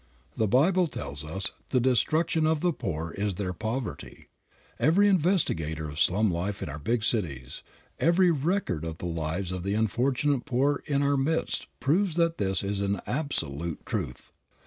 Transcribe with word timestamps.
The 0.35 0.47
Bible 0.47 0.87
tells 0.87 1.23
us 1.23 1.51
"The 1.69 1.79
destruction 1.79 2.47
of 2.47 2.61
the 2.61 2.73
poor 2.73 3.11
is 3.11 3.35
their 3.35 3.53
poverty." 3.53 4.29
Every 4.79 5.07
investigator 5.07 5.87
of 5.87 5.99
slum 5.99 6.31
life 6.33 6.63
in 6.63 6.69
our 6.69 6.79
big 6.79 7.03
cities, 7.03 7.61
every 7.99 8.31
record 8.31 8.83
of 8.83 8.97
the 8.97 9.05
lives 9.05 9.51
of 9.51 9.61
the 9.61 9.75
unfortunate 9.75 10.43
poor 10.45 10.81
in 10.87 11.03
our 11.03 11.17
midst 11.17 11.67
proves 11.79 12.15
that 12.15 12.39
this 12.39 12.63
is 12.63 12.81
an 12.81 12.99
absolute 13.05 13.85
truth. 13.85 14.31